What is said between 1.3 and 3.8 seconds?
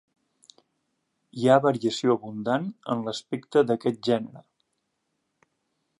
Hi ha variació abundant en l'aspecte